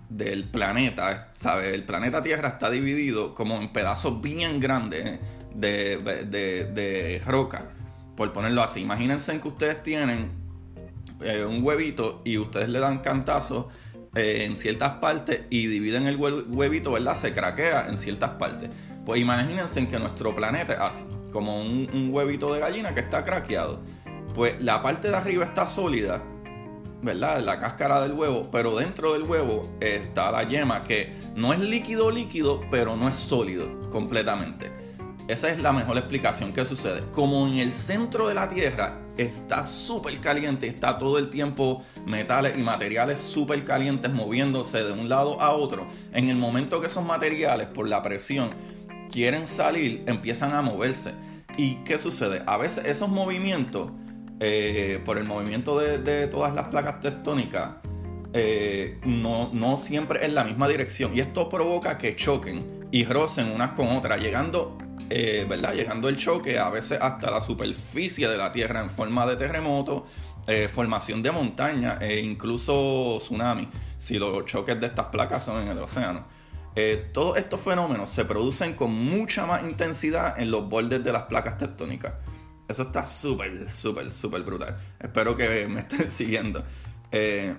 del 0.09 0.45
planeta, 0.45 1.33
¿sabes? 1.37 1.75
El 1.75 1.85
planeta 1.85 2.23
Tierra 2.23 2.49
está 2.49 2.71
dividido 2.71 3.35
como 3.35 3.61
en 3.61 3.73
pedazos 3.73 4.21
bien 4.21 4.61
grandes 4.61 5.19
de, 5.55 5.97
de, 5.97 7.23
roca, 7.27 7.71
por 8.17 8.33
ponerlo 8.33 8.63
así. 8.63 8.81
Imagínense 8.81 9.41
que 9.41 9.49
ustedes 9.49 9.83
tienen 9.83 10.42
eh, 11.25 11.45
un 11.45 11.63
huevito 11.63 12.23
y 12.25 12.39
ustedes 12.39 12.69
le 12.69 12.81
dan 12.81 12.99
cantazos 12.99 13.67
eh, 14.15 14.45
en 14.45 14.57
ciertas 14.57 14.95
partes 14.95 15.43
y 15.51 15.67
dividen 15.67 16.07
el 16.07 16.17
huevito, 16.17 16.93
¿verdad? 16.93 17.17
Se 17.17 17.33
craquea 17.33 17.89
en 17.89 17.97
ciertas 17.97 18.31
partes. 18.31 18.71
Pues 19.05 19.21
imagínense 19.21 19.87
que 19.89 19.99
nuestro 19.99 20.35
planeta 20.35 20.75
es 20.75 20.81
así, 20.81 21.05
como 21.33 21.61
un, 21.61 21.89
un 21.93 22.11
huevito 22.13 22.53
de 22.55 22.61
gallina 22.61 22.95
que 22.95 23.01
está 23.01 23.23
craqueado. 23.23 23.81
Pues 24.35 24.61
la 24.61 24.83
parte 24.83 25.09
de 25.09 25.17
arriba 25.17 25.45
está 25.45 25.67
sólida 25.67 26.23
¿verdad? 27.03 27.41
La 27.41 27.59
cáscara 27.59 28.01
del 28.01 28.13
huevo, 28.13 28.49
pero 28.51 28.77
dentro 28.77 29.13
del 29.13 29.25
huevo 29.25 29.69
está 29.81 30.31
la 30.31 30.45
yema 30.45 30.85
que 30.85 31.13
no 31.35 31.53
es 31.53 31.61
líquido 31.61 32.11
líquido, 32.11 32.63
pero 32.71 32.97
no 32.97 33.09
es 33.09 33.17
sólido 33.17 33.91
completamente. 33.91 34.71
Esa 35.29 35.49
es 35.51 35.61
la 35.61 35.73
mejor 35.73 35.97
explicación 35.97 36.53
que 36.53 36.65
sucede. 36.65 37.03
Como 37.13 37.47
en 37.47 37.59
el 37.59 37.73
centro 37.73 38.29
de 38.29 38.35
la 38.35 38.49
Tierra 38.49 38.99
está 39.17 39.65
súper 39.65 40.19
caliente, 40.21 40.67
está 40.67 40.99
todo 40.99 41.19
el 41.19 41.31
tiempo 41.31 41.85
metales 42.07 42.57
y 42.59 42.63
materiales 42.63 43.21
súper 43.21 43.65
calientes 43.65 44.13
moviéndose 44.13 44.83
de 44.83 44.93
un 44.93 45.09
lado 45.09 45.41
a 45.41 45.53
otro, 45.53 45.87
en 46.13 46.29
el 46.29 46.37
momento 46.37 46.81
que 46.81 46.89
esos 46.89 47.05
materiales 47.05 47.69
por 47.69 47.89
la 47.89 48.03
presión 48.03 48.51
quieren 49.11 49.47
salir, 49.47 50.03
empiezan 50.07 50.55
a 50.55 50.63
moverse. 50.63 51.13
¿Y 51.57 51.77
qué 51.85 51.99
sucede? 51.99 52.43
A 52.47 52.57
veces 52.57 52.85
esos 52.87 53.09
movimientos 53.09 53.91
eh, 54.41 55.01
por 55.05 55.19
el 55.19 55.25
movimiento 55.25 55.79
de, 55.79 56.27
todas 56.27 56.55
las 56.55 56.67
placas 56.67 57.01
tectónicas, 57.01 57.77
eh, 58.33 58.99
no, 59.05 59.51
no, 59.53 59.77
siempre 59.77 60.25
en 60.25 60.35
la 60.35 60.43
misma 60.43 60.67
dirección. 60.67 61.17
Y 61.17 61.21
esto 61.21 61.49
provoca 61.49 61.97
que 61.97 62.17
choquen 62.17 62.89
y 62.91 63.05
rocen 63.05 63.53
unas 63.53 63.73
con 63.73 63.89
otras, 63.89 64.21
llegando, 64.21 64.79
eh, 65.15 65.47
¿verdad? 65.49 65.75
Llegando 65.75 66.09
el 66.09 66.17
choque 66.17 66.59
a 66.59 66.71
veces 66.71 66.99
hasta 67.01 67.31
la 67.31 67.41
superficie 67.41 68.29
de 68.29 68.37
la 68.37 68.53
Tierra 68.53 68.81
en 68.81 68.91
forma 68.91 69.27
de 69.27 69.37
terremoto, 69.37 70.07
formación 70.75 71.23
de 71.23 71.31
montaña 71.31 71.99
e 72.01 72.19
incluso 72.19 73.17
tsunami, 73.19 73.69
si 73.97 74.19
los 74.19 74.45
choques 74.45 74.81
de 74.81 74.87
estas 74.89 75.07
placas 75.07 75.45
son 75.45 75.63
en 75.63 75.69
el 75.69 75.79
océano. 75.79 76.27
todos 77.13 77.39
estos 77.39 77.61
fenómenos 77.61 78.11
se 78.11 78.25
producen 78.25 78.75
con 78.75 78.93
mucha 78.93 79.47
más 79.47 79.63
intensidad 79.63 80.41
en 80.41 80.51
los 80.51 80.69
bordes 80.69 81.05
de 81.05 81.13
las 81.13 81.23
placas 81.25 81.59
tectónicas. 81.59 82.15
Eso 82.73 82.85
está 82.85 83.05
súper, 83.05 83.69
súper, 83.69 84.11
súper 84.11 84.43
brutal. 84.43 84.79
Espero 84.99 85.37
que 85.37 85.67
me 85.67 85.81
estén 85.87 86.11
siguiendo. 86.11 86.65
Eh, 87.11 87.55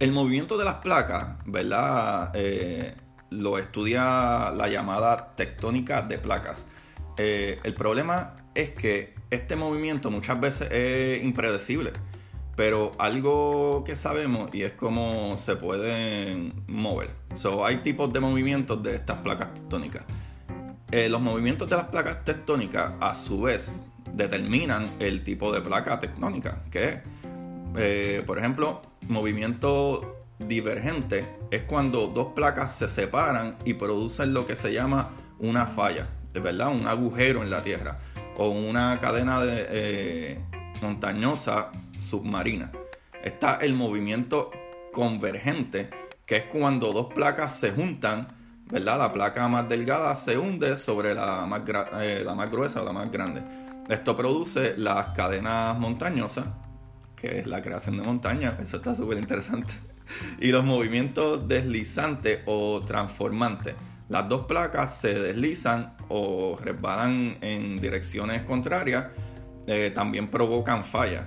el 0.00 0.12
movimiento 0.12 0.58
de 0.58 0.64
las 0.64 0.76
placas, 0.76 1.36
¿verdad? 1.44 2.32
Eh, 2.34 2.96
lo 3.30 3.58
estudia 3.58 4.50
la 4.50 4.68
llamada 4.68 5.34
tectónica 5.36 6.02
de 6.02 6.18
placas. 6.18 6.66
Eh, 7.16 7.58
el 7.64 7.74
problema 7.74 8.36
es 8.54 8.70
que 8.70 9.14
este 9.30 9.56
movimiento 9.56 10.10
muchas 10.10 10.40
veces 10.40 10.68
es 10.70 11.24
impredecible. 11.24 11.92
Pero 12.56 12.92
algo 12.98 13.84
que 13.84 13.96
sabemos 13.96 14.54
y 14.54 14.62
es 14.62 14.72
cómo 14.72 15.36
se 15.38 15.56
pueden 15.56 16.52
mover. 16.66 17.10
So, 17.32 17.64
hay 17.64 17.76
tipos 17.78 18.12
de 18.12 18.20
movimientos 18.20 18.82
de 18.82 18.96
estas 18.96 19.18
placas 19.18 19.54
tectónicas. 19.54 20.02
los 21.08 21.20
movimientos 21.20 21.70
de 21.70 21.76
las 21.76 21.86
placas 21.86 22.24
tectónicas, 22.24 22.92
a 23.00 23.14
su 23.14 23.40
vez, 23.42 23.84
determinan 24.12 24.90
el 24.98 25.22
tipo 25.24 25.52
de 25.52 25.60
placa 25.60 25.98
tectónica, 25.98 26.62
que 26.70 26.84
es, 26.84 26.96
eh, 27.76 28.22
por 28.26 28.38
ejemplo, 28.38 28.82
movimiento 29.08 30.19
divergente 30.46 31.36
es 31.50 31.62
cuando 31.62 32.08
dos 32.08 32.32
placas 32.34 32.74
se 32.76 32.88
separan 32.88 33.56
y 33.64 33.74
producen 33.74 34.34
lo 34.34 34.46
que 34.46 34.56
se 34.56 34.72
llama 34.72 35.10
una 35.38 35.66
falla, 35.66 36.08
¿verdad? 36.34 36.68
Un 36.68 36.86
agujero 36.86 37.42
en 37.42 37.50
la 37.50 37.62
Tierra 37.62 37.98
o 38.36 38.48
una 38.48 38.98
cadena 39.00 39.40
de, 39.42 39.66
eh, 39.68 40.40
montañosa 40.80 41.70
submarina. 41.98 42.72
Está 43.22 43.56
el 43.56 43.74
movimiento 43.74 44.50
convergente, 44.92 45.90
que 46.24 46.36
es 46.36 46.44
cuando 46.44 46.92
dos 46.92 47.12
placas 47.12 47.56
se 47.56 47.70
juntan, 47.70 48.28
¿verdad? 48.70 48.98
La 48.98 49.12
placa 49.12 49.46
más 49.48 49.68
delgada 49.68 50.14
se 50.16 50.38
hunde 50.38 50.76
sobre 50.78 51.14
la 51.14 51.44
más, 51.46 51.62
eh, 52.00 52.22
la 52.24 52.34
más 52.34 52.50
gruesa 52.50 52.82
o 52.82 52.84
la 52.84 52.92
más 52.92 53.10
grande. 53.10 53.42
Esto 53.88 54.16
produce 54.16 54.74
las 54.78 55.08
cadenas 55.08 55.78
montañosas, 55.78 56.46
que 57.16 57.40
es 57.40 57.46
la 57.46 57.60
creación 57.60 57.98
de 57.98 58.04
montaña, 58.04 58.56
eso 58.62 58.78
está 58.78 58.94
súper 58.94 59.18
interesante, 59.18 59.72
y 60.40 60.52
los 60.52 60.64
movimientos 60.64 61.46
deslizantes 61.48 62.40
o 62.46 62.80
transformantes. 62.80 63.74
Las 64.08 64.28
dos 64.28 64.46
placas 64.46 64.98
se 64.98 65.14
deslizan 65.14 65.94
o 66.08 66.58
resbalan 66.60 67.38
en 67.40 67.80
direcciones 67.80 68.42
contrarias, 68.42 69.06
eh, 69.66 69.92
también 69.94 70.28
provocan 70.28 70.84
fallas. 70.84 71.24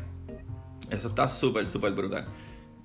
Eso 0.89 1.07
está 1.07 1.27
súper, 1.27 1.65
súper 1.65 1.93
brutal. 1.93 2.25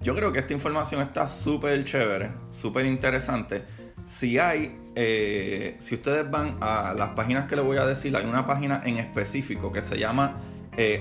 Yo 0.00 0.14
creo 0.14 0.30
que 0.30 0.38
esta 0.38 0.52
información 0.52 1.00
está 1.00 1.26
súper 1.26 1.82
chévere, 1.82 2.30
súper 2.50 2.86
interesante 2.86 3.64
si 4.08 4.38
hay, 4.38 4.74
eh, 4.96 5.76
si 5.78 5.94
ustedes 5.94 6.28
van 6.30 6.56
a 6.60 6.94
las 6.94 7.10
páginas 7.10 7.44
que 7.46 7.54
les 7.56 7.64
voy 7.64 7.76
a 7.76 7.84
decir, 7.84 8.16
hay 8.16 8.24
una 8.24 8.46
página 8.46 8.80
en 8.84 8.96
específico 8.96 9.70
que 9.70 9.82
se 9.82 9.98
llama 9.98 10.38
eh, 10.76 10.98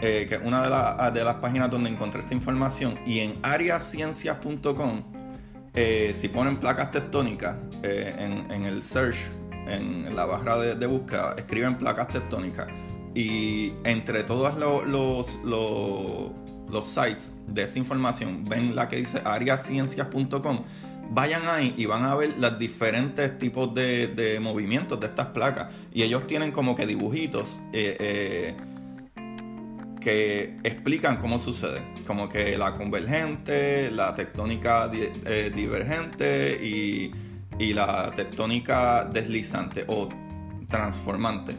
eh, 0.00 0.26
que 0.28 0.36
es 0.36 0.40
una 0.42 1.10
de, 1.10 1.24
las 1.24 1.34
páginas 1.36 1.70
donde 1.70 1.90
encontré 1.90 2.20
esta 2.20 2.34
información. 2.34 2.98
Y 3.06 3.20
en 3.20 3.34
ariaciencias.com, 3.42 5.02
si 5.74 6.28
ponen 6.28 6.56
placas 6.56 6.90
tectónicas 6.90 7.56
en, 7.82 8.64
el 8.64 8.82
search, 8.82 9.16
en 9.66 10.14
la 10.14 10.24
barra 10.24 10.58
de, 10.58 10.86
búsqueda, 10.86 11.34
escriben 11.36 11.76
placas 11.76 12.08
tectónicas. 12.08 12.68
Y 13.14 13.72
entre 13.84 14.24
todos 14.24 14.58
los 14.58 15.38
los 16.74 16.84
sites 16.84 17.32
de 17.46 17.62
esta 17.62 17.78
información, 17.78 18.44
ven 18.44 18.74
la 18.74 18.88
que 18.88 18.96
dice 18.96 19.22
ariaciencias.com, 19.24 20.64
vayan 21.10 21.48
ahí 21.48 21.74
y 21.76 21.86
van 21.86 22.04
a 22.04 22.14
ver 22.14 22.34
los 22.38 22.58
diferentes 22.58 23.38
tipos 23.38 23.74
de, 23.74 24.38
movimientos 24.42 25.00
de 25.00 25.06
estas 25.06 25.28
placas. 25.28 25.72
Y 25.92 26.02
ellos 26.02 26.26
tienen 26.26 26.52
como 26.52 26.74
que 26.74 26.86
dibujitos 26.86 27.62
eh, 27.72 27.96
eh, 28.00 28.54
que 30.04 30.58
explican 30.62 31.16
cómo 31.16 31.38
sucede. 31.38 31.82
Como 32.06 32.28
que 32.28 32.58
la 32.58 32.74
convergente, 32.74 33.90
la 33.90 34.14
tectónica 34.14 34.90
eh, 34.92 35.50
divergente 35.54 36.60
y, 36.62 37.10
y 37.58 37.72
la 37.72 38.12
tectónica 38.14 39.08
deslizante 39.10 39.86
o 39.88 40.10
transformante. 40.68 41.56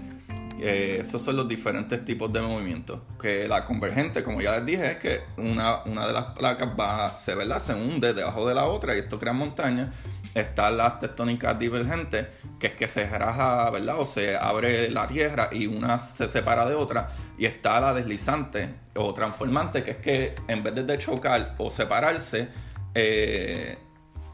Eh, 0.59 0.99
esos 1.01 1.21
son 1.21 1.35
los 1.35 1.47
diferentes 1.47 2.05
tipos 2.05 2.31
de 2.31 2.41
movimientos. 2.41 3.01
Que 3.19 3.47
la 3.47 3.65
convergente, 3.65 4.23
como 4.23 4.41
ya 4.41 4.57
les 4.57 4.65
dije, 4.67 4.91
es 4.91 4.97
que 4.97 5.21
una, 5.37 5.83
una 5.83 6.05
de 6.05 6.13
las 6.13 6.25
placas 6.25 6.69
va, 6.79 7.17
se, 7.17 7.33
¿verdad? 7.33 7.59
se 7.59 7.73
hunde 7.73 8.13
debajo 8.13 8.47
de 8.47 8.53
la 8.53 8.65
otra 8.65 8.95
y 8.95 8.99
esto 8.99 9.19
crea 9.19 9.33
montañas. 9.33 9.89
Están 10.35 10.75
las 10.75 10.99
tectónicas 10.99 11.57
divergentes, 11.57 12.27
que 12.59 12.67
es 12.67 12.73
que 12.73 12.89
se 12.89 13.07
raja, 13.07 13.71
¿verdad? 13.71 13.99
O 13.99 14.05
se 14.05 14.35
abre 14.35 14.89
la 14.91 15.07
tierra 15.07 15.49
y 15.51 15.65
una 15.65 15.97
se 15.97 16.27
separa 16.27 16.67
de 16.67 16.75
otra. 16.75 17.07
Y 17.37 17.45
está 17.45 17.79
la 17.79 17.93
deslizante 17.93 18.75
o 18.95 19.13
transformante, 19.13 19.81
que 19.81 19.91
es 19.91 19.97
que 19.97 20.35
en 20.49 20.61
vez 20.61 20.75
de 20.75 20.97
chocar 20.97 21.55
o 21.57 21.71
separarse, 21.71 22.49
eh, 22.93 23.77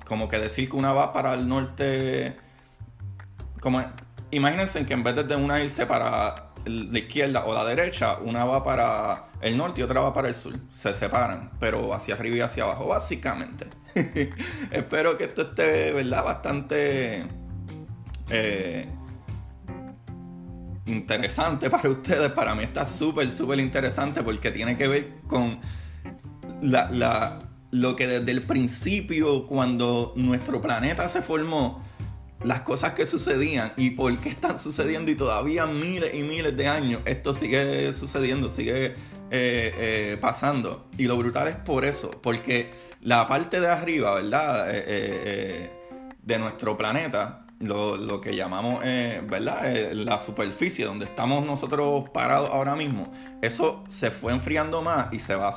como 0.04 0.28
que 0.28 0.40
decir 0.40 0.70
que 0.70 0.76
una 0.76 0.92
va 0.92 1.14
para 1.14 1.36
el 1.36 1.48
norte, 1.48 2.36
como 3.60 3.84
imagínense 4.32 4.84
que 4.86 4.94
en 4.94 5.04
vez 5.04 5.16
de 5.28 5.36
una 5.36 5.62
irse 5.62 5.86
para 5.86 6.51
la 6.66 7.00
izquierda 7.00 7.46
o 7.46 7.54
la 7.54 7.66
derecha, 7.66 8.18
una 8.18 8.46
va 8.46 8.64
para 8.64 9.28
el 9.42 9.58
norte 9.58 9.82
y 9.82 9.84
otra 9.84 10.02
va 10.02 10.14
para 10.14 10.28
el 10.28 10.36
sur. 10.36 10.54
Se 10.72 10.94
separan, 10.94 11.52
pero 11.60 11.94
hacia 11.94 12.16
arriba 12.16 12.38
y 12.38 12.42
hacia 12.42 12.64
abajo, 12.64 12.88
básicamente. 12.88 13.68
Espero 14.72 15.18
que 15.18 15.26
esto 15.26 15.44
esté, 15.44 15.92
¿verdad? 15.92 16.24
Bastante 16.24 17.26
eh, 18.30 18.88
interesante 20.86 21.70
para 21.70 21.90
ustedes. 21.90 22.32
Para 22.32 22.56
mí 22.56 22.64
está 22.64 22.86
súper, 22.86 23.30
súper 23.30 23.60
interesante 23.60 24.24
porque 24.24 24.52
tiene 24.52 24.78
que 24.78 24.88
ver 24.88 25.14
con 25.28 25.60
la, 26.62 27.40
lo 27.72 27.96
que 27.96 28.08
desde 28.08 28.32
el 28.32 28.44
principio, 28.44 29.48
cuando 29.48 30.14
nuestro 30.16 30.62
planeta 30.62 31.08
se 31.10 31.22
formó, 31.22 31.84
las 32.44 32.62
cosas 32.62 32.94
que 32.94 33.06
sucedían 33.06 33.74
y 33.78 33.92
por 33.92 34.18
qué 34.20 34.30
están 34.30 34.58
sucediendo 34.58 35.12
y 35.12 35.16
todavía 35.16 35.66
miles 35.66 36.14
y 36.14 36.24
miles 36.24 36.56
de 36.58 36.68
años 36.68 37.02
esto 37.06 37.34
sigue 37.34 37.94
sucediendo, 37.94 38.50
sigue 38.50 38.86
eh, 38.86 38.94
eh, 39.32 40.18
pasando. 40.20 40.88
Y 40.98 41.06
lo 41.06 41.18
brutal 41.18 41.48
es 41.48 41.56
por 41.56 41.86
eso, 41.86 42.12
porque 42.12 42.72
la 43.02 43.28
parte 43.28 43.60
de 43.60 43.68
arriba, 43.68 44.16
¿verdad? 44.16 44.66
Eh, 44.70 45.72
de 46.22 46.40
nuestro 46.40 46.78
planeta, 46.78 47.46
lo, 47.62 48.22
que 48.22 48.36
llamamos, 48.36 48.82
¿verdad? 48.82 49.94
la 49.94 50.20
superficie 50.20 50.86
donde 50.86 51.06
estamos 51.06 51.46
nosotros 51.46 52.10
parados 52.10 52.50
ahora 52.52 52.76
mismo, 52.76 53.12
eso 53.42 53.84
se 53.88 54.12
fue 54.12 54.34
enfriando 54.34 54.82
más 54.82 55.14
y 55.14 55.20
se 55.20 55.36
va, 55.36 55.54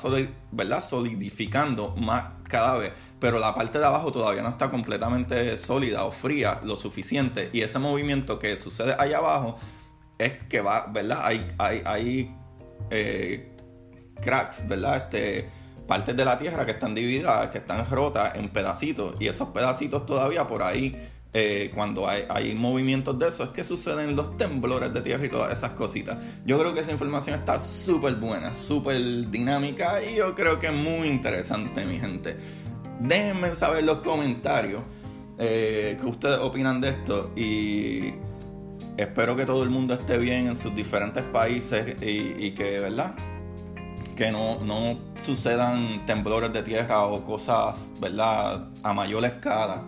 ¿verdad? 0.52 0.82
Solidificando 0.82 1.94
más 1.96 2.24
cada 2.48 2.76
vez 2.78 2.92
pero 3.24 3.38
la 3.38 3.54
parte 3.54 3.78
de 3.78 3.86
abajo 3.86 4.12
todavía 4.12 4.42
no 4.42 4.50
está 4.50 4.70
completamente 4.70 5.56
sólida 5.56 6.04
o 6.04 6.12
fría 6.12 6.60
lo 6.62 6.76
suficiente. 6.76 7.48
Y 7.54 7.62
ese 7.62 7.78
movimiento 7.78 8.38
que 8.38 8.54
sucede 8.58 8.94
allá 8.98 9.16
abajo 9.16 9.56
es 10.18 10.32
que 10.46 10.60
va, 10.60 10.88
¿verdad? 10.92 11.20
Hay, 11.22 11.54
hay, 11.56 11.82
hay 11.86 12.36
eh, 12.90 13.50
cracks, 14.20 14.68
¿verdad? 14.68 15.04
Este, 15.04 15.48
partes 15.86 16.14
de 16.14 16.22
la 16.22 16.36
Tierra 16.36 16.66
que 16.66 16.72
están 16.72 16.94
divididas, 16.94 17.48
que 17.48 17.56
están 17.56 17.88
rotas 17.88 18.36
en 18.36 18.50
pedacitos. 18.50 19.14
Y 19.18 19.28
esos 19.28 19.48
pedacitos 19.48 20.04
todavía 20.04 20.46
por 20.46 20.62
ahí, 20.62 21.08
eh, 21.36 21.72
cuando 21.74 22.08
hay, 22.08 22.54
movimientos 22.54 23.18
de 23.18 23.26
eso, 23.26 23.42
es 23.42 23.50
que 23.50 23.64
suceden 23.64 24.14
los 24.14 24.36
temblores 24.36 24.94
de 24.94 25.00
tierra 25.00 25.26
y 25.26 25.28
todas 25.28 25.52
esas 25.52 25.72
cositas. 25.72 26.16
Yo 26.46 26.56
creo 26.60 26.72
que 26.74 26.80
esa 26.80 26.92
información 26.92 27.36
está 27.36 27.58
súper 27.58 28.14
buena, 28.14 28.54
súper 28.54 29.28
dinámica 29.32 30.00
y 30.04 30.14
yo 30.14 30.32
creo 30.36 30.60
que 30.60 30.68
es 30.68 30.72
muy 30.72 31.08
interesante, 31.08 31.84
mi 31.86 31.98
gente. 31.98 32.36
Déjenme 33.00 33.52
saber 33.56 33.80
en 33.80 33.86
los 33.86 33.98
comentarios 33.98 34.82
eh, 35.36 35.98
qué 36.00 36.06
ustedes 36.06 36.38
opinan 36.38 36.80
de 36.80 36.90
esto 36.90 37.32
y 37.34 38.14
espero 38.96 39.34
que 39.34 39.44
todo 39.44 39.64
el 39.64 39.70
mundo 39.70 39.94
esté 39.94 40.18
bien 40.18 40.46
en 40.46 40.54
sus 40.54 40.72
diferentes 40.76 41.24
países 41.24 41.96
y, 42.00 42.52
que, 42.52 42.78
¿verdad? 42.78 43.16
Que 44.14 44.30
no, 44.30 44.60
no, 44.64 45.00
sucedan 45.16 46.06
temblores 46.06 46.52
de 46.52 46.62
tierra 46.62 47.06
o 47.06 47.24
cosas, 47.24 47.90
¿verdad? 48.00 48.68
A 48.84 48.94
mayor 48.94 49.24
escala 49.24 49.82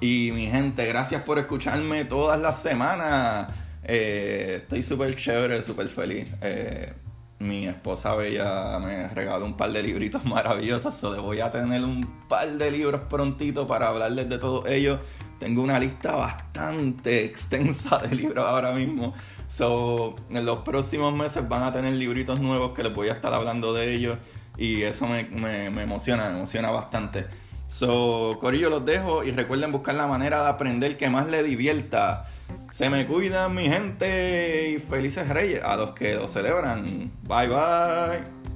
Y 0.00 0.30
mi 0.32 0.48
gente, 0.48 0.84
gracias 0.86 1.22
por 1.22 1.38
escucharme 1.38 2.04
todas 2.04 2.40
las 2.40 2.60
semanas. 2.60 3.52
Eh, 3.84 4.60
estoy 4.62 4.82
súper 4.82 5.14
chévere, 5.16 5.62
súper 5.62 5.88
feliz. 5.88 6.26
Eh, 6.40 6.92
mi 7.38 7.66
esposa 7.66 8.14
Bella 8.14 8.78
me 8.78 9.08
regaló 9.08 9.44
un 9.44 9.56
par 9.56 9.72
de 9.72 9.82
libritos 9.82 10.24
maravillosos. 10.26 10.94
So, 10.94 11.20
voy 11.22 11.40
a 11.40 11.50
tener 11.50 11.84
un 11.84 12.06
par 12.28 12.48
de 12.48 12.70
libros 12.70 13.02
prontito 13.08 13.66
para 13.66 13.88
hablarles 13.88 14.28
de 14.28 14.38
todos 14.38 14.66
ellos. 14.68 15.00
Tengo 15.42 15.60
una 15.64 15.80
lista 15.80 16.14
bastante 16.14 17.24
extensa 17.24 17.98
de 17.98 18.14
libros 18.14 18.46
ahora 18.46 18.70
mismo. 18.74 19.12
So, 19.48 20.14
en 20.30 20.46
los 20.46 20.58
próximos 20.58 21.12
meses 21.12 21.48
van 21.48 21.64
a 21.64 21.72
tener 21.72 21.94
libritos 21.94 22.38
nuevos 22.38 22.70
que 22.70 22.84
les 22.84 22.94
voy 22.94 23.08
a 23.08 23.14
estar 23.14 23.34
hablando 23.34 23.74
de 23.74 23.92
ellos. 23.92 24.18
Y 24.56 24.82
eso 24.82 25.08
me, 25.08 25.24
me, 25.24 25.82
emociona, 25.82 26.28
me 26.28 26.36
emociona 26.36 26.70
bastante. 26.70 27.26
So, 27.66 28.38
Corillo 28.40 28.70
los 28.70 28.86
dejo 28.86 29.24
y 29.24 29.32
recuerden 29.32 29.72
buscar 29.72 29.96
la 29.96 30.06
manera 30.06 30.42
de 30.42 30.48
aprender 30.50 30.96
que 30.96 31.10
más 31.10 31.28
les 31.28 31.44
divierta. 31.44 32.28
Se 32.70 32.88
me 32.88 33.04
cuidan 33.08 33.52
mi 33.52 33.64
gente 33.64 34.70
y 34.70 34.78
felices 34.78 35.28
reyes 35.28 35.60
a 35.64 35.74
los 35.76 35.90
que 35.90 36.14
lo 36.14 36.28
celebran. 36.28 37.10
Bye 37.24 37.48
bye. 37.48 38.51